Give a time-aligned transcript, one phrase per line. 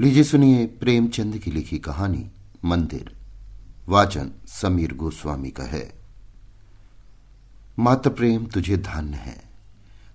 [0.00, 2.30] लीजिए सुनिए प्रेमचंद की लिखी कहानी,
[2.64, 3.16] मंदिर।
[3.88, 5.92] वाचन समीर गोस्वामी का है।
[7.78, 9.42] मात्र प्रेम तुझे धन्य है।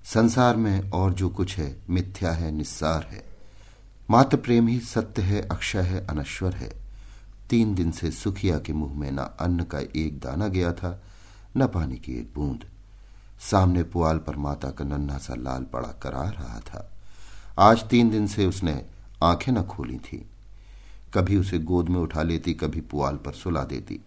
[0.06, 3.26] संसार में और जो कुछ है, मिथ्या है, निस्सार है।
[4.10, 6.74] मात्र प्रेम ही सत्य है, अक्षय है, अनश्वर है।
[7.50, 11.04] तीन दिन से सुखिया के मुँह में न अन्न का एक दाना गया था,
[11.58, 12.66] न पानी की एक बूंद।
[13.52, 16.92] सामने पुआल पर माता का नन्हा सा लाल पड़ा करा रहा था।
[17.60, 18.86] आज तीन दिन से उसने
[19.24, 20.26] आँखें न खोली थी।
[21.14, 24.00] कभी उसे गोद में उठा लेती, कभी पुआल पर सुला देती।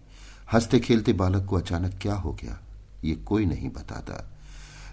[0.53, 2.59] हँसते खेलते बालक को अचानक क्या हो गया,
[3.05, 4.31] ये कोई नहीं बताता।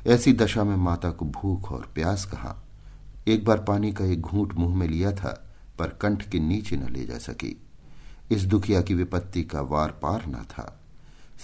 [0.07, 2.55] ऐसी दशा में माता को भूख और प्यास कहा।
[3.27, 6.89] एक बार पानी का एक घूंट मुँह में लिया था, पर कंठ के नीचे न
[6.89, 7.61] ले जा सकी।
[8.31, 10.79] इस दुखिया की विपत्ति का वार पार न था।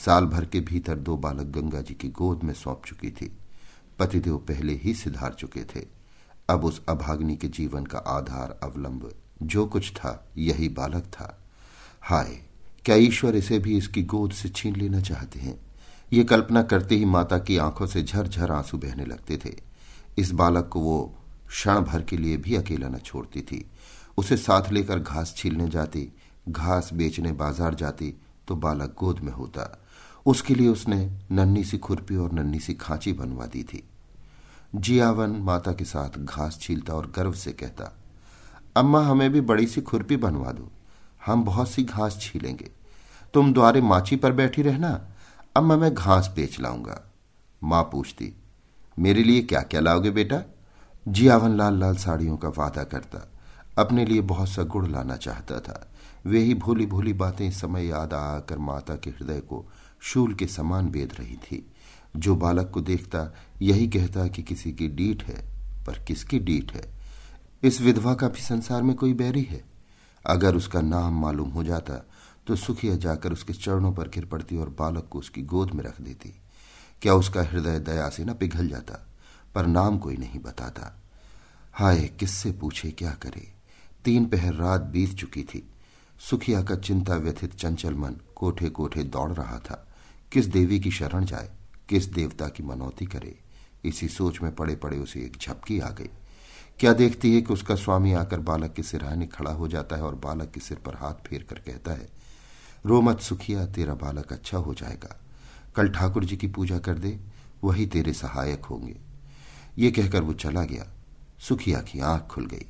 [0.05, 3.37] साल भर के भीतर दो बालक गंगा जी की गोद में सौंप चुकी थी।
[3.99, 5.96] पतिदेव पहले ही सिधार चुके थे।
[6.49, 9.11] अब उस अभाग्नि के जीवन का आधार अवलंब।
[9.43, 11.37] जो कुछ था, यही बालक था।
[12.01, 12.39] हाय,
[12.85, 15.59] क्या ईश्वर इसे भी इसकी गोद से छीन लेना चाहते हैं?
[16.13, 19.53] ये कल्पना करते ही माता की आँखों से झरझर आँसू बहने लगते थे।
[20.17, 21.17] इस बालक को वो
[21.47, 23.65] क्षण भर के लिए भी अकेला न छोड़ती थी।
[24.17, 26.11] उसे साथ लेकर घास छीलने जाती,
[26.49, 28.13] घास बेचने बाज़ार जाती
[28.47, 29.83] तो बालक गोद में होता।
[30.25, 30.97] उसके लिए उसने
[31.31, 33.83] नन्नी सी खुरपी और नन्नी सी खांची बनवा दी थी।
[34.75, 37.97] जियावन माता के साथ घास छीलता और गर्व से कहता,
[38.75, 40.71] अम्मा, हमें भी बड़ी सी खुरपी बनवा दो।
[41.25, 42.71] हम बहुत सी घास छीलेंगे।
[43.33, 45.07] तुम द्वारे माची पर बैठी रहना।
[45.55, 47.01] अम्मा, मैं घास बेच लाऊँगा।
[47.63, 48.33] माँ पूछती,
[48.99, 50.41] मेरे लिए क्या क्या लाओगे बेटा?
[51.07, 53.31] जियावन लाल लाल साड़ियों का वादा करता,
[53.77, 55.87] अपने लिए बहुत सा गुड़ लाना चाहता था।
[56.25, 59.65] वे ही भूली भूली बातें समय याद आकर माता के हृदय को
[60.01, 61.71] शूल के समान बेद रही थी।
[62.17, 65.45] जो बालक को देखता, यही कहता कि किसी की डीठ है,
[65.85, 66.93] पर किसकी डीठ है?
[67.63, 69.63] इस विधवा का भी संसार में कोई बैरी है?
[70.25, 72.05] अगर उसका नाम मालूम हो जाता
[72.47, 75.99] तो सुखिया जाकर उसके चरणों पर गिर पड़ती और बालक को उसकी गोद में रख
[76.01, 76.33] देती।
[77.01, 79.07] क्या उसका हृदय दया से न पिघल जाता,
[79.55, 81.03] पर नाम कोई नहीं बताता?
[81.73, 83.47] हाय, किससे पूछे क्या करे?
[84.05, 85.67] तीन पहर रात बीत चुकी थी।
[86.19, 89.87] सुखिया का चिंता व्यथित चंचल मन कोठे कोठे दौड़ रहा था।
[90.31, 91.49] किस देवी की शरण जाए?
[91.89, 93.39] किस देवता की मनौती करे।
[93.85, 96.09] इसी सोच में पड़े पड़े उसे एक झपकी आ गई।
[96.79, 100.15] क्या देखती है कि उसका स्वामी आकर बालक के सिरहाने खड़ा हो जाता है और
[100.15, 102.09] बालक के सिर पर हाथ फेर कर कहता है,
[102.85, 105.21] रो मत सुखिया, तेरा बालक अच्छा हो जाएगा।
[105.75, 107.19] कल ठाकुर जी की पूजा कर दे,
[107.63, 108.97] वही तेरे सहायक होंगे।
[109.77, 110.87] ये कहकर वो चला गया।
[111.39, 112.65] सुखिया की आँख खुल गई।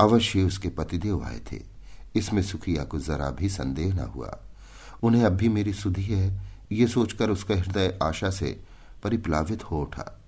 [0.00, 1.60] अवश्य उसके पतिदेव आए थे।
[2.14, 4.38] इसमें सुखिया को जरा भी संदेह न हुआ।
[5.02, 6.40] उन्हें अब भी मेरी सुधी है
[6.72, 8.60] ये सोचकर उसका हृदय आशा से
[9.02, 10.20] परिप्लावित हो उठा।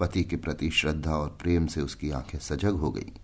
[0.00, 3.16] पति के प्रति श्रद्धा और प्रेम से उसकी आँखें सजग हो गईं।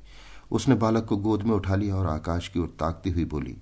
[0.50, 3.56] उसने बालक को गोद में उठा लिया और आकाश की ओर ताकती हुई बोली,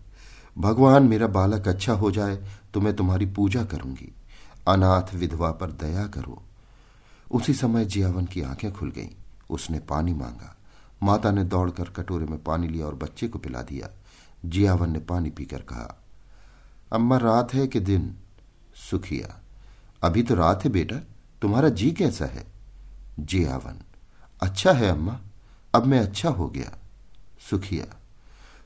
[0.59, 2.39] भगवान, मेरा बालक अच्छा हो जाए
[2.75, 4.13] तो मैं तुम्हारी पूजा करूँगी।
[4.69, 6.43] अनाथ विधवा पर दया करो।
[7.33, 9.09] उसी समय जियावन की आँखें खुल गईं।
[9.51, 10.57] उसने पानी मांगा।
[11.03, 13.89] माता ने दौड़कर कटोरे में पानी लिया और बच्चे को पिला दिया।
[14.45, 16.03] जियावन ने पानी पीकर कहा,
[16.93, 18.17] अम्मा, रात है कि दिन?
[18.75, 19.41] सुखिया,
[20.03, 20.97] अभी तो रात है बेटा,
[21.43, 22.47] तुम्हारा जी कैसा है?
[23.21, 23.83] जी आवन
[24.43, 25.19] अच्छा है अम्मा,
[25.75, 26.73] अब मैं अच्छा हो गया।
[27.51, 27.87] सुखिया,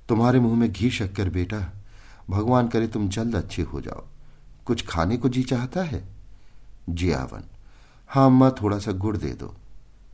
[0.08, 1.60] तुम्हारे मुँह में घी शक्कर बेटा,
[2.30, 4.04] भगवान करे तुम जल्द अच्छे हो जाओ।
[4.66, 6.02] कुछ खाने को जी चाहता है?
[6.88, 7.44] जी आवन
[8.08, 9.54] हाँ अम्मा, थोड़ा सा गुड़ दे दो।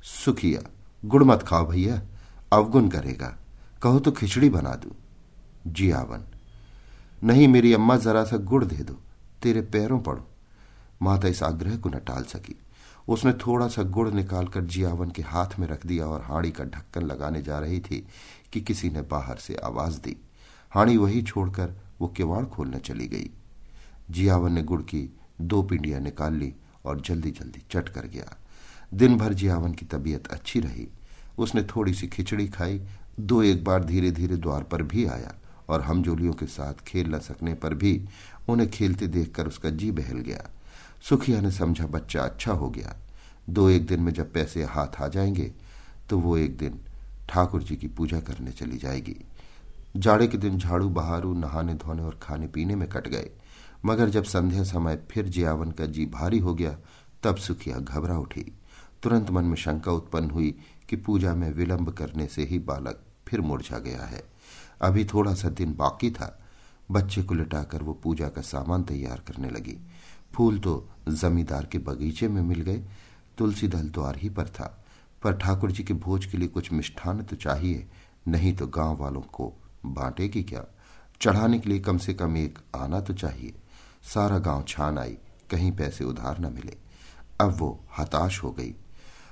[0.02, 0.60] सुखिया,
[1.04, 2.00] गुड़ मत खाओ भैया,
[2.52, 3.36] अवगुण करेगा,
[3.82, 4.94] कहो तो खिचड़ी बना दू।
[5.66, 6.24] जी आवन
[7.24, 8.98] नहीं मेरी अम्मा जरा सा गुड़ दे दो
[9.42, 10.28] तेरे पैरों पड़ो
[11.02, 12.58] माता इस आग्रह को न टाल सकी।
[13.08, 17.02] उसने थोड़ा सा गुड़ निकालकर जियावन के हाथ में रख दिया और हाड़ी का ढक्कन
[17.02, 18.06] लगाने जा रही थी
[18.52, 20.16] कि किसी ने बाहर से आवाज़ दी।
[20.70, 23.30] हाड़ी वही छोड़कर वो किवाड़ खोलने चली गई।
[24.10, 26.54] जियावन ने गुड़ की दो पिंडियाँ निकाल ली
[26.84, 28.36] और जल्दी जल्दी चट कर गया।
[28.94, 30.88] दिन भर जियावन की तबीयत अच्छी रही।
[31.38, 32.82] उसने थोड़ी सी खिचड़ी खाई,
[33.20, 35.34] दो एक बार धीरे धीरे द्वार पर भी आया
[35.68, 38.04] और हमजोलियों के साथ खेल न सकने पर भी
[38.48, 40.50] उन्हें खेलते देखकर उसका जी बहल गया।
[41.02, 42.96] सुखिया ने समझा, बच्चा अच्छा हो गया।
[43.50, 45.52] दो एक दिन में जब पैसे हाथ आ जाएँगे
[46.08, 46.80] तो वो एक दिन
[47.28, 49.16] ठाकुर जी की पूजा करने चली जाएगी।
[49.96, 53.30] जाड़े के दिन झाड़ू, बहारू, नहाने धोने और खाने पीने में कट गए।
[53.84, 56.78] मगर जब संध्या समय फिर जियावन का जी भारी हो गया,
[57.22, 58.52] तब सुखिया घबरा उठी।
[59.02, 63.40] तुरंत मन में शंका उत्पन्न हुई कि पूजा में विलंब करने से ही बालक फिर
[63.40, 64.22] मुरझा गया है।
[64.82, 66.41] अभी थोड़ा सा दिन बाकी था
[66.92, 69.76] बच्चे को लिटाकर वो पूजा का सामान तैयार करने लगी।
[70.34, 72.82] फूल तो जमींदार के बगीचे में मिल गए।
[73.38, 74.84] तुलसी दल द्वार ही पर था।
[75.22, 77.86] पर ठाकुर जी के भोज के लिए कुछ मिष्ठान तो चाहिए,
[78.28, 79.52] नहीं तो गाँव वालों को
[79.86, 80.64] बांटे की क्या?
[81.20, 83.54] चढ़ाने के लिए कम से कम एक आना तो चाहिए।
[84.04, 85.16] सारा गाँव छान आई,
[85.50, 86.76] कहीं पैसे उधार न मिले।
[87.40, 88.74] अब वो हताश हो गई।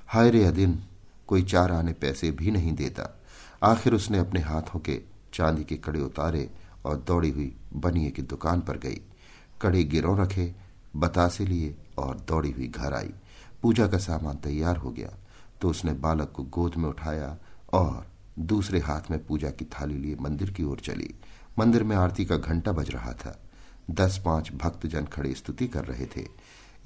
[0.07, 0.83] हाय रे दिन
[1.27, 3.21] कोई चार आने पैसे भी नहीं देता।
[3.63, 5.01] आखिर उसने अपने हाथों के
[5.33, 6.49] चांदी के कड़े उतारे
[6.85, 9.01] और दौड़ी हुई बनिए की दुकान पर गई।
[9.61, 10.53] कड़े गिरो रखे,
[10.95, 13.13] बतासे लिए और दौड़ी हुई घर आई।
[13.61, 15.13] पूजा का सामान तैयार हो गया।
[15.61, 17.37] तो उसने बालक को गोद में उठाया
[17.73, 18.07] और
[18.39, 21.13] दूसरे हाथ में पूजा की थाली लिए मंदिर की ओर चली।
[21.59, 23.39] मंदिर में आरती का घंटा बज रहा था।
[23.91, 26.25] दस पाँच भक्तजन खड़े स्तुति कर रहे थे।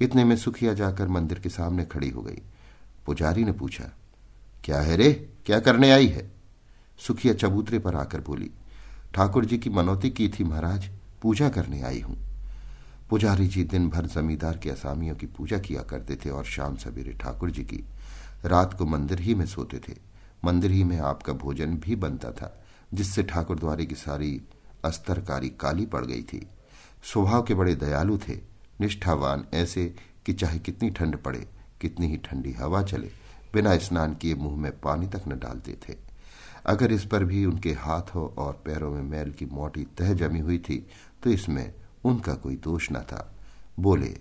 [0.00, 2.40] इतने में सुखिया जाकर मंदिर के सामने खड़ी हो गई।
[3.06, 3.84] पुजारी ने पूछा,
[4.64, 5.12] क्या है रे?
[5.46, 6.30] क्या करने आई है?
[6.98, 8.50] सुखिया चबूतरे पर आकर बोली
[9.16, 10.90] ठाकुर जी की मनौती की थी, महाराज।
[11.22, 12.18] पूजा करने आई हूँ।
[13.10, 17.12] पुजारी जी दिन भर जमींदार के असामियों की पूजा किया करते थे और शाम सवेरे
[17.12, 17.84] ठाकुर जी की
[18.44, 19.94] रात को मंदिर ही में सोते थे।
[20.44, 22.64] मंदिर ही में आपका भोजन भी बनता था,
[22.94, 24.42] जिससे ठाकुर द्वारे की सारी
[24.84, 26.48] अस्तरकारी काली पड़ गई थी।
[27.12, 28.36] स्वभाव के बड़े दयालु थे।
[28.80, 29.94] निष्ठावान ऐसे
[30.26, 31.48] कि चाहे कितनी ठंड पड़े,
[31.80, 33.10] कितनी ही ठंडी हवा चले,
[33.54, 36.05] बिना स्नान किए मुँह में पानी तक न डालते थे।
[36.66, 40.58] अगर इस पर भी उनके हाथों और पैरों में मैल की मोटी तह जमी हुई
[40.58, 40.86] थी
[41.22, 41.72] तो इसमें
[42.04, 43.32] उनका कोई दोष न था।
[43.80, 44.16] बोले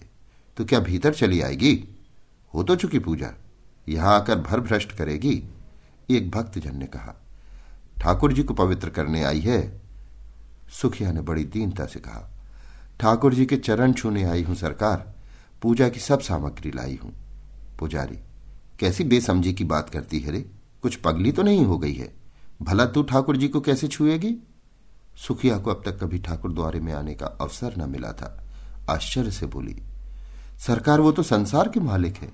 [0.57, 1.83] तो क्या भीतर चली आएगी?
[2.53, 3.31] हो तो चुकी पूजा।
[3.87, 5.43] यहाँ आकर भर भ्रष्ट करेगी।
[6.09, 7.15] एक भक्तजन ने कहा,
[8.01, 9.81] ठाकुर जी को पवित्र करने आई है?
[10.71, 12.29] सुखिया ने बड़ी दीनता से कहा,
[12.99, 15.13] ठाकुर जी के चरण छूने आई हूँ सरकार।
[15.61, 17.13] पूजा की सब सामग्री लाई हूँ।
[17.79, 18.19] पुजारी,
[18.79, 20.45] कैसी बेसमझी की बात करती है रे?
[20.83, 22.13] कुछ पगली तो नहीं हो गई है?
[22.61, 24.35] भला तू ठाकुर जी को कैसे छुएगी?
[25.17, 28.41] सुखिया को अब तक कभी ठाकुर द्वारे में आने का अवसर न मिला था।
[28.89, 29.75] आश्चर्य से बोली,
[30.59, 32.31] सरकार वो तो संसार के मालिक है।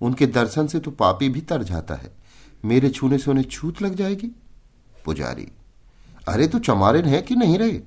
[0.00, 2.16] उनके दर्शन से तो पापी भी तर जाता है।
[2.64, 4.30] मेरे छूने से उन्हें छूत लग जाएगी?
[5.04, 5.48] पुजारी,
[6.28, 7.80] अरे तू चमारिन है कि नहीं रहे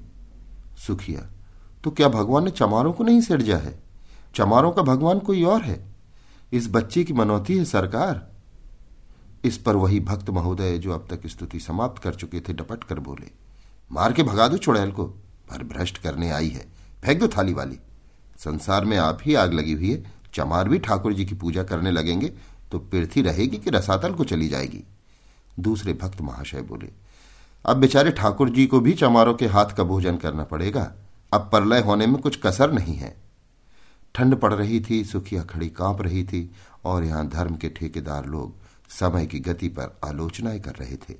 [0.78, 1.30] सुखिया
[1.84, 3.80] तो क्या भगवान ने चमारों को नहीं सिरजा है?
[4.36, 5.84] चमारों का भगवान कोई और है?
[6.54, 8.31] इस बच्चे की मनौती है सरकार।
[9.44, 13.00] इस पर वही भक्त महोदय जो अब तक स्तुति समाप्त कर चुके थे, डपट कर
[13.00, 13.32] बोले,
[13.92, 15.06] मार के भगा दो चुड़ैल को
[15.50, 16.66] भर भ्रष्ट करने आई है,
[17.04, 17.80] फेंक दो थाली वाली।
[18.40, 20.04] संसार में आप ही आग लगी हुई है,
[20.34, 22.32] चमार भी ठाकुर जी की पूजा करने लगेंगे
[22.72, 24.84] तो पृथ्वी रहेगी कि रसातल को चली जाएगी?
[25.60, 26.90] दूसरे भक्त महाशय बोले,
[27.66, 30.92] अब बेचारे ठाकुर जी को भी चमारों के हाथ का भोजन करना पड़ेगा।
[31.32, 33.16] अब परलय होने में कुछ कसर नहीं है।
[34.16, 36.50] ठंड पड़ रही थी सुखिया खड़ी काँप रही थी,
[36.86, 38.56] और यहाँ धर्म के ठेकेदार लोग
[39.00, 41.16] समय की गति पर आलोचनाएँ कर रहे थे।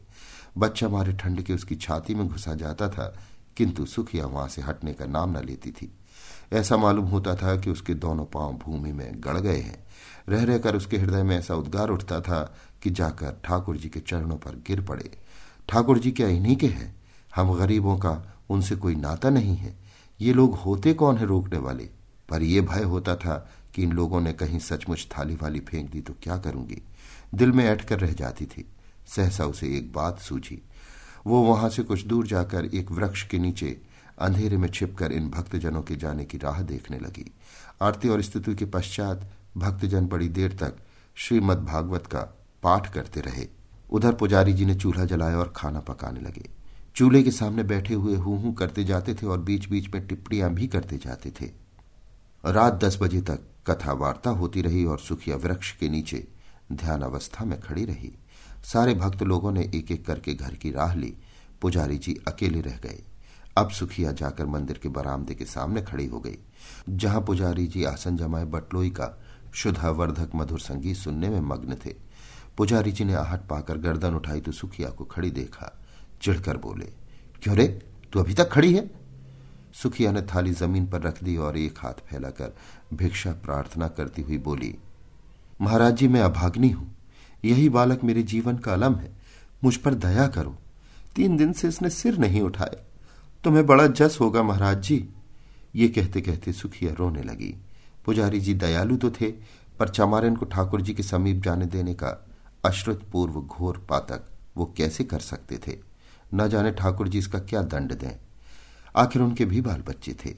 [0.58, 3.18] बच्चा मारे ठंड के उसकी छाती में घुसा जाता था,
[3.58, 5.92] किंतु सुखिया वहाँ से हटने का नाम न लेती थी।
[6.54, 9.84] ऐसा मालूम होता था कि उसके दोनों पाँव भूमि में गड़ गए हैं।
[10.30, 14.38] रह रहकर उसके हृदय में ऐसा उद्गार उठता था कि जाकर ठाकुर जी के चरणों
[14.38, 15.12] पर गिर पड़े।
[15.70, 16.96] ठाकुर जी क्या इन्हीं के हैं?
[17.36, 19.80] हम गरीबों का उनसे कोई नाता नहीं है।
[20.22, 21.90] ये लोग होते कौन है रोकने वाले?
[22.30, 26.02] पर यह भय होता था कि इन लोगों ने कहीं सचमुच थाली वाली फेंक दी
[26.02, 26.82] तो क्या करूँगी?
[27.36, 28.66] दिल में अटकर रह जाती थी।
[29.08, 30.62] सहसा उसे एक बात सूझी।
[31.28, 33.78] वो वहाँ से कुछ दूर जाकर एक वृक्ष के नीचे
[34.20, 37.32] अंधेरे में छिपकर इन भक्तजनों के जाने की राह देखने लगी।
[37.82, 40.78] आरती और स्तुति के पश्चात भक्तजन बड़ी देर तक
[41.16, 42.22] श्रीमद भागवत का
[42.64, 43.48] पाठ करते रहे।
[43.90, 46.50] उधर पुजारी जी ने चूल्हा जलाया और खाना पकाने लगे।
[46.96, 50.54] चूल्हे के सामने बैठे हुए हूँ हूँ करते जाते थे और बीच बीच में टिप्पणियाँ
[50.54, 51.52] भी करते जाते थे।
[52.44, 56.28] रात दस बजे तक कथा वार्ता होती रही और सुखिया वृक्ष के नीचे
[56.72, 58.12] ध्यान अवस्था में खड़ी रही।
[58.64, 61.14] सारे भक्त लोगों ने एक एक करके घर की राह ली।
[61.62, 63.02] पुजारी जी अकेले रह गए।
[63.58, 66.38] अब सुखिया जाकर मंदिर के बरामदे के सामने खड़ी हो गई,
[66.90, 69.18] जहाँ पुजारी जी आसन जमाए बटलोई का
[69.54, 71.96] शुद्धावर्धक मधुर संगीत सुनने में मग्न थे।
[72.58, 75.72] पुजारी जी ने आहट पाकर गर्दन उठाई तो सुखिया को खड़ी देखा।
[76.22, 76.86] चिढ़कर बोले,
[77.44, 77.68] क्यों रे?
[78.14, 78.90] तू अभी तक खड़ी है?
[79.74, 82.56] सुखिया ने थाली ज़मीन पर रख दी और एक हाथ फैलाकर
[82.94, 84.76] भिक्षा प्रार्थना करती हुई बोली
[85.62, 86.96] महाराज जी, मैं अभाग्नि हूँ।
[87.46, 89.12] यही बालक मेरे जीवन का अलम है।
[89.64, 90.58] मुझ पर दया करो।
[91.16, 92.88] तीन दिन से इसने सिर नहीं उठाया।
[93.44, 95.10] तुम्हें बड़ा जस होगा महाराज जी।
[95.76, 97.56] ये कहते कहते सुखिया रोने लगी।
[98.06, 99.32] पुजारी जी दयालु तो थे,
[99.80, 102.26] पर चमारन को ठाकुर जी के समीप जाने देने का
[102.66, 104.26] अश्रुत पूर्व घोर पातक
[104.58, 105.78] वो कैसे कर सकते थे?
[106.34, 108.20] न जाने ठाकुर जी इसका क्या दंड दें।
[108.96, 110.30] आखिर उनके भी बाल बच्चे थे।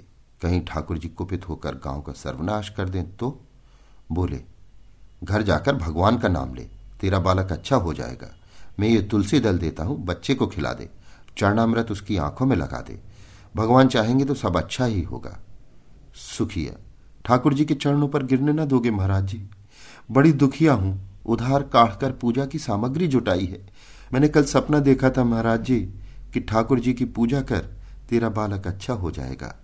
[0.42, 3.46] कहीं ठाकुर जी कुपित होकर गाँव का सर्वनाश कर दें तो?
[4.12, 4.53] बोले
[5.24, 6.68] घर जाकर भगवान का नाम ले।
[7.00, 8.36] तेरा बालक अच्छा हो जाएगा।
[8.80, 10.90] मैं ये तुलसी दल देता हूँ, बच्चे को खिला दे।
[11.38, 13.00] चरणामृत उसकी आँखों में लगा दे।
[13.56, 15.40] भगवान चाहेंगे तो सब अच्छा ही होगा।
[16.16, 16.74] सुखिया,
[17.26, 19.50] ठाकुर जी के चरणों पर गिरने न दोगे महाराज जी।
[20.12, 23.66] बड़ी दुखिया हूँ। उधार काढ़कर पूजा की सामग्री जुटाई है।
[24.14, 25.80] मैंने कल सपना देखा था महाराज जी,
[26.34, 27.70] कि ठाकुर जी की पूजा कर
[28.10, 29.56] तेरा बालक अच्छा हो जाएगा।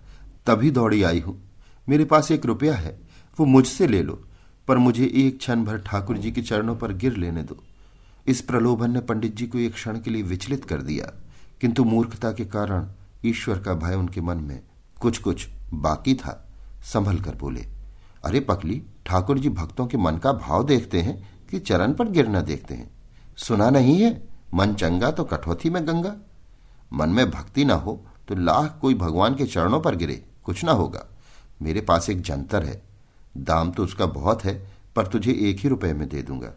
[0.46, 1.42] तभी दौड़ी आई हूँ।
[1.88, 2.98] मेरे पास एक रुपया है,
[3.38, 4.24] वो मुझसे ले लो।
[4.70, 7.64] पर मुझे एक क्षण भर ठाकुर जी के चरणों पर गिर लेने दो।
[8.26, 11.22] इस प्रलोभन ने पंडित जी को एक क्षण के लिए विचलित कर दिया।
[11.60, 12.88] किंतु मूर्खता के कारण
[13.24, 14.62] ईश्वर का भय उनके मन में
[15.00, 16.48] कुछ कुछ बाकी था।
[16.82, 17.66] संभल कर बोले,
[18.24, 22.40] अरे पकली, ठाकुर जी भक्तों के मन का भाव देखते हैं कि चरण पर गिरना
[22.40, 22.90] देखते हैं।
[23.36, 24.28] सुना नहीं है?
[24.54, 26.16] मन चंगा तो कठौती में गंगा।
[26.92, 30.72] मन में भक्ति ना हो तो लाख कोई भगवान के चरणों पर गिरे। कुछ ना
[30.72, 31.06] होगा।
[31.62, 32.89] मेरे पास एक जंतर है।
[33.36, 36.52] दाम तो उसका बहुत है, पर तुझे एक ही रुपए में दे दूँगा।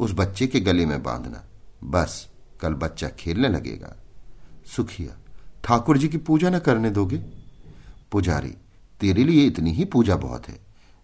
[0.00, 1.44] उस बच्चे के गले में बांधना।
[1.84, 2.28] बस,
[2.60, 3.96] कल बच्चा खेलने लगेगा।
[4.66, 5.16] सुखिया,
[5.64, 7.16] ठाकुर जी की पूजा न करने दोगे?
[8.12, 8.54] पुजारी,
[9.00, 10.60] तेरे लिए इतनी ही पूजा बहुत है।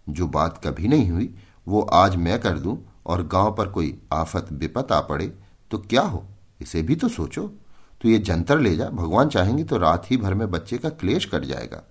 [0.09, 1.35] जो बात कभी नहीं हुई,
[1.67, 5.33] वो आज मैं कर दूँ और गाँव पर कोई आफत, विपत आ पड़े
[5.71, 6.25] तो क्या हो?
[6.61, 7.53] इसे भी तो सोचो।
[8.01, 11.25] तो ये जंतर ले जा। भगवान चाहेंगे तो रात ही भर में बच्चे का क्लेश
[11.25, 11.83] कट जाएगा।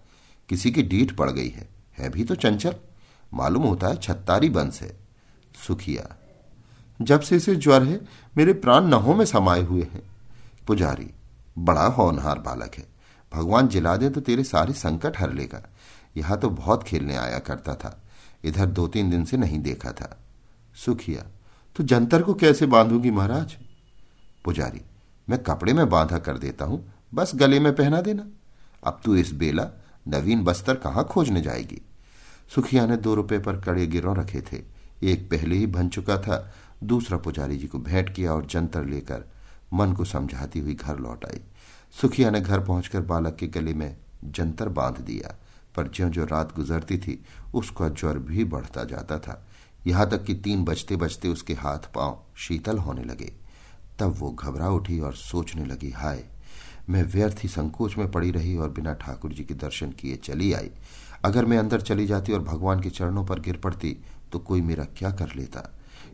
[0.49, 2.75] किसी की डीठ पड़ गई है। है भी तो चंचल।
[3.35, 4.97] मालूम होता है छत्तारी बंस है
[5.67, 6.09] सुखिया,
[7.01, 8.01] जब से इसे ज्वर है,
[8.37, 10.03] मेरे प्राण नहों में समाये हुए हैं।
[10.67, 11.11] पुजारी,
[11.59, 12.87] बड़ा होनहार बालक है।
[13.33, 15.63] भगवान जिला दे तो तेरे सारे संकट हर लेगा।
[16.17, 18.01] यहाँ तो बहुत खेलने आया करता था।
[18.45, 20.17] इधर दो तीन दिन से नहीं देखा था।
[20.77, 21.25] सुखिया
[21.77, 23.57] तो जंतर को कैसे बांधूँगी महाराज?
[24.45, 24.81] पुजारी,
[25.29, 28.27] मैं कपड़े में बांधा कर देता हूँ, बस गले में पहना देना।
[28.83, 29.67] अब तू इस बेला
[30.09, 31.81] नवीन बस्तर कहाँ खोजने जाएगी?
[32.49, 34.63] सुखिया ने दो रुपए पर कड़े गिरों रखे थे।
[35.03, 39.25] एक पहले ही बन चुका था, दूसरा पुजारी जी को भेंट किया और जंतर लेकर
[39.73, 41.41] मन को समझाती हुई घर लौट आई।
[42.01, 45.37] सुखिया ने घर पहुंचकर बालक के गले में जंतर बाँध दिया,
[45.77, 47.25] पर ज्यो जो रात गुजरती थी,
[47.55, 49.47] उसका ज्वर भी बढ़ता जाता था।
[49.87, 53.33] यहाँ तक कि तीन बजते बजते उसके हाथ पाँव शीतल होने लगे।
[53.99, 56.25] तब वो घबरा उठी और सोचने लगी, हाय,
[56.91, 60.53] मैं व्यर्थ ही संकोच में पड़ी रही और बिना ठाकुर जी के दर्शन किए चली
[60.53, 60.71] आई।
[61.25, 63.97] अगर मैं अंदर चली जाती और भगवान के चरणों पर गिर पड़ती
[64.33, 65.71] तो कोई मेरा क्या कर लेता?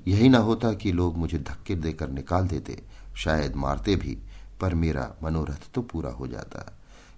[0.09, 2.83] यही ना होता कि लोग मुझे धक्के देकर निकाल देते,
[3.17, 4.19] शायद मारते भी,
[4.61, 6.65] पर मेरा मनोरथ तो पूरा हो जाता।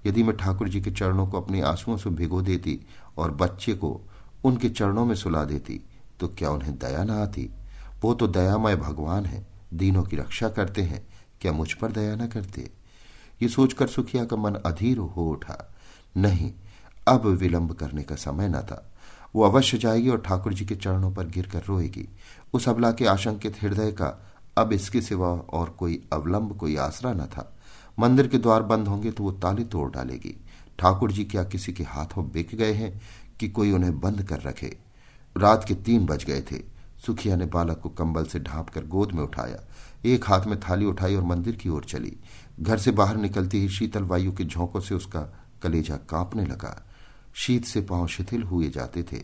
[0.07, 2.79] यदि मैं ठाकुर जी के चरणों को अपने आंसुओं से भिगो देती
[3.19, 4.01] और बच्चे को
[4.45, 5.81] उनके चरणों में सुला देती
[6.21, 7.51] तो क्या उन्हें दया ना आती?
[8.03, 11.07] वो तो दयामय भगवान है, दीनों की रक्षा करते हैं,
[11.41, 12.71] क्या मुझ पर दया न करते?
[13.43, 15.75] ये सोचकर सुखिया का मन अधीर हो उठा।
[16.17, 16.53] नहीं
[17.09, 18.93] अब विलंब करने का समय न था।
[19.35, 22.09] वो अवश्य जाएगी और ठाकुर जी के चरणों पर गिर कर रोएगी।
[22.53, 27.27] उस अबला के आशंकित हृदय का अब इसके सिवा और कोई अवलंब, कोई आसरा न
[27.27, 27.57] था।
[27.99, 30.37] मंदिर के द्वार बंद होंगे तो वो ताले तोड़ डालेगी।
[30.79, 33.01] ठाकुर जी क्या किसी के हाथों बिक गए हैं
[33.41, 34.77] कि कोई उन्हें बंद कर रखे?
[35.37, 36.63] रात के तीन बज गए थे।
[37.07, 39.61] सुखिया ने बालक को कंबल से ढांप कर गोद में उठाया।
[40.05, 42.17] एक हाथ में थाली उठाई और मंदिर की ओर चली।
[42.61, 45.21] घर से बाहर निकलती ही शीतल वायु के झोंकों से उसका
[45.63, 46.87] कलेजा कांपने लगा।
[47.35, 49.23] शीत से पाँव शिथिल हुए जाते थे।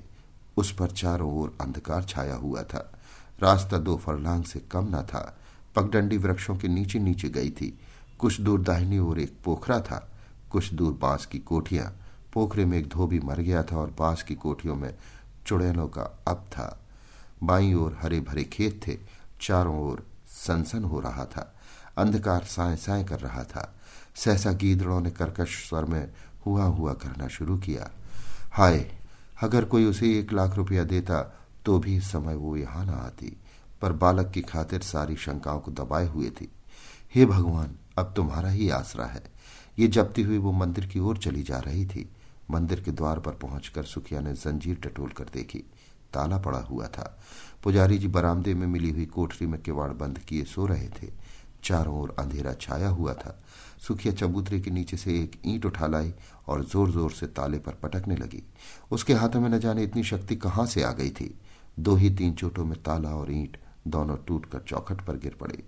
[0.57, 2.93] उस पर चारों ओर अंधकार छाया हुआ था।
[3.41, 5.38] रास्ता दो फरलांग से कम न था।
[5.77, 7.81] पगडंडी वृक्षों के नीचे नीचे गई थी।
[8.19, 10.12] कुछ दूर दाहिनी ओर एक पोखरा था।
[10.50, 11.95] कुछ दूर बाँस की कोठियाँ।
[12.33, 14.95] पोखरे में एक धोबी मर गया था और बाँस की कोठियों में
[15.47, 16.81] चुड़ैलों का अब था।
[17.43, 18.99] बाई ओर हरे भरे खेत थे।
[19.41, 21.55] चारों ओर सनसन हो रहा था।
[21.99, 23.75] अंधकार साय साय कर रहा था।
[24.15, 26.12] सहसा गीदड़ों ने कर्कश स्वर में
[26.49, 27.90] हुआ हुआ करना शुरू किया।
[28.52, 28.78] हाय,
[29.43, 31.23] अगर कोई उसे एक लाख रुपया देता
[31.64, 33.37] तो भी इस समय वो यहाँ ना आती,
[33.83, 36.50] पर बालक की खातिर सारी शंकाओं को दबाए हुए थी।
[37.14, 39.23] हे भगवान, अब तुम्हारा ही आसरा है।
[39.78, 42.09] ये जपती हुई वो मंदिर की ओर चली जा रही थी।
[42.50, 45.59] मंदिर के द्वार पर पहुंचकर सुखिया ने जंजीर टटोल कर देखी।
[46.12, 47.19] ताला पड़ा हुआ था।
[47.64, 51.11] पुजारी जी बरामदे में मिली हुई कोठरी में किवाड़ बंद किए सो रहे थे।
[51.65, 53.38] चारों ओर अंधेरा छाया हुआ था।
[53.79, 56.12] सुखिया चबूतरे के नीचे से एक ईंट उठा लाई
[56.49, 58.43] और ज़ोर ज़ोर से ताले पर पटकने लगी।
[58.91, 61.35] उसके हाथों में न जाने इतनी शक्ति कहाँ से आ गई थी।
[61.79, 65.62] दो ही तीन चोटों में ताला और ईंट दोनों टूटकर चौखट पर गिर पड़े।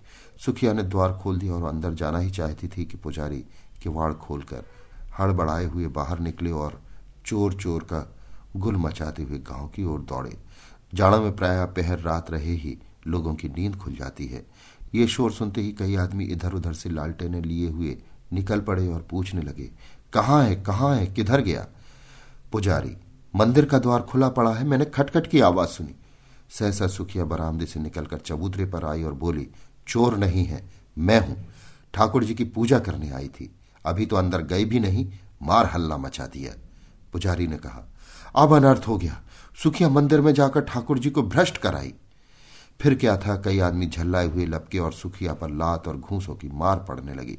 [0.45, 3.45] सुखिया ने द्वार खोल दिया और अंदर जाना ही चाहती थी कि पुजारी
[3.83, 4.65] किवाड़ खोलकर
[5.19, 6.81] हड़बड़ाए हुए बाहर निकले और
[7.27, 8.07] चोर चोर का
[8.57, 10.37] गुल मचाते हुए गाँव की ओर दौड़े।
[10.95, 14.45] जाड़ों में प्राय पहर रात रहे ही लोगों की नींद खुल जाती है।
[14.93, 17.97] ये शोर सुनते ही कई आदमी इधर उधर से लालटेने लिए हुए
[18.33, 19.71] निकल पड़े और पूछने लगे,
[20.13, 21.67] कहाँ है कहाँ है, किधर गया?
[22.53, 22.97] पुजारी,
[23.35, 25.95] मंदिर का द्वार खुला पड़ा है, मैंने खटखट की आवाज़ सुनी।
[26.51, 29.47] सहसा सुखिया बरामदे से निकलकर चबूतरे पर आई और बोली,
[29.89, 30.63] चोर नहीं है,
[30.99, 31.37] मैं हूँ।
[31.95, 33.51] ठाकुर जी की पूजा करने आई थी।
[33.85, 35.07] अभी तो अंदर गई भी नहीं,
[35.43, 36.53] मार हल्ला मचा दिया।
[37.13, 37.85] पुजारी ने कहा,
[38.37, 39.21] अब अनर्थ हो गया।
[39.63, 41.93] सुखिया मंदिर में जाकर ठाकुर जी को भ्रष्ट कराई।
[42.81, 43.35] फिर क्या था?
[43.37, 47.37] कई आदमी झल्लाए हुए लपके और सुखिया पर लात और घूसों की मार पड़ने लगी।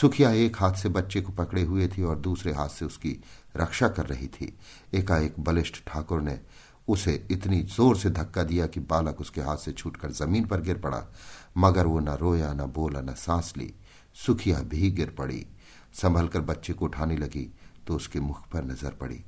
[0.00, 3.16] सुखिया एक हाथ से बच्चे को पकड़े हुए थी और दूसरे हाथ से उसकी
[3.56, 4.52] रक्षा कर रही थी।
[4.94, 6.38] एकाएक बलिष्ठ ठाकुर ने
[6.88, 10.78] उसे इतनी ज़ोर से धक्का दिया कि बालक उसके हाथ से छूटकर ज़मीन पर गिर
[10.78, 11.02] पड़ा,
[11.58, 13.72] मगर वो न रोया, न बोला, न सांस ली।
[14.16, 15.44] सुखिया भी गिर पड़ी।
[15.94, 17.48] संभल कर बच्चे को उठाने लगी
[17.86, 19.20] तो उसके मुख पर नज़र पड़ी।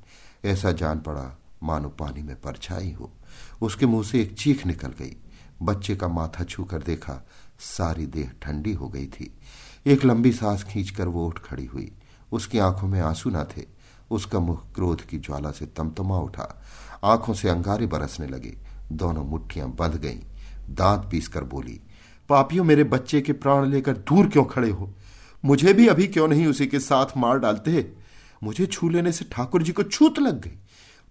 [0.44, 1.30] ऐसा जान पड़ा,
[1.62, 3.10] मानो पानी में परछाई हो।
[3.62, 5.16] उसके मुँह से एक चीख निकल गई।
[5.62, 7.26] बच्चे का माथा छूकर देखा,
[7.60, 9.34] सारी देह ठंडी हो गई थी।
[9.86, 11.92] एक लंबी सांस खींचकर वो उठ खड़ी हुई।
[12.32, 13.62] उसकी आँखों में आँसू न थे।
[14.10, 16.62] उसका मुख क्रोध की ज्वाला से तमतमा उठा।
[17.04, 18.58] आँखों से अंगारे बरसने लगे।
[18.92, 20.18] दोनों मुट्ठियाँ बंध गईं।
[20.74, 21.80] दांत पीसकर बोली,
[22.28, 24.94] पापियों, मेरे बच्चे के प्राण लेकर दूर क्यों खड़े हो?
[25.44, 27.92] मुझे भी अभी क्यों नहीं उसी के साथ मार डालते?
[28.42, 30.58] मुझे छू लेने से ठाकुर जी को छूत लग गई।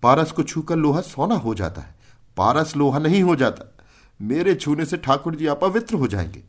[0.04, 1.96] पारस को छूकर लोहा सोना हो जाता है।
[2.38, 3.79] पारस लोहा नहीं हो जाता।
[4.22, 6.44] मेरे छूने से ठाकुर जी आप अपवित्र हो जाएँगे।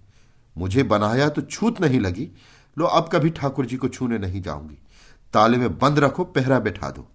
[0.58, 2.30] मुझे बनाया तो छूत नहीं लगी।
[2.78, 4.78] लो, अब कभी ठाकुर जी को छूने नहीं जाऊँगी।
[5.32, 7.08] ताले में बंद रखो, पहरा बैठा दो।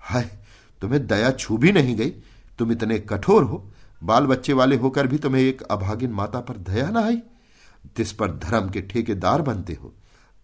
[0.00, 0.38] हाय,
[0.80, 2.10] तुम्हें दया छू भी नहीं गई।
[2.58, 3.72] तुम इतने कठोर हो।
[4.02, 7.22] बाल बच्चे वाले होकर भी तुम्हें एक अभागिन माता पर दया ना आई।
[7.96, 9.94] जिस पर धर्म के ठेकेदार बनते हो।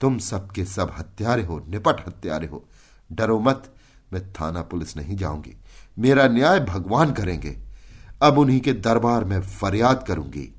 [0.00, 2.68] तुम सबके सब हत्यारे हो, निपट हत्यारे हो।
[3.12, 3.74] डरो मत,
[4.12, 5.56] मैं थाना पुलिस नहीं जाऊँगी।
[5.98, 7.61] मेरा न्याय भगवान करेंगे।
[8.22, 10.54] अब उन्हीं के दरबार में फरियाद करूँगी।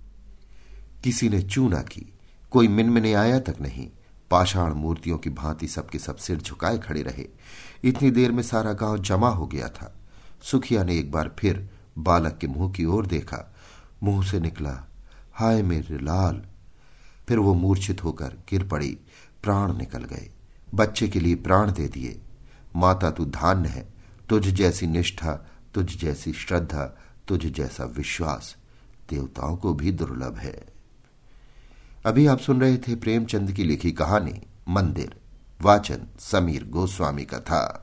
[1.03, 2.13] किसी ने चूना की,
[2.51, 3.89] कोई मिनमिने आया तक नहीं।
[4.32, 7.27] पाषाण मूर्तियों की भांति सबके सब सिर झुकाए खड़े रहे।
[7.84, 9.96] इतनी देर में सारा गाँव जमा हो गया था।
[10.41, 13.55] सुखिया ने एक बार फिर बालक के मुँह की ओर देखा।
[14.03, 14.88] मुँह से निकला,
[15.34, 16.46] हाय मेरे लाल।
[17.27, 18.98] फिर वो मूर्छित होकर गिर पड़ी,
[19.43, 20.29] प्राण निकल गए।
[20.75, 22.22] बच्चे के लिए प्राण दे दिए।
[22.75, 23.93] माता, तू धान्य है।
[24.29, 28.56] तुझ जैसी निष्ठा, तुझ जैसी श्रद्धा तुझ जैसा विश्वास
[29.10, 30.65] देवताओं को भी दुर्लभ है।
[32.06, 35.15] अभी आप सुन रहे थे प्रेमचंद की लिखी कहानी, मंदिर,
[35.62, 37.83] वाचन, समीर गोस्वामी का था।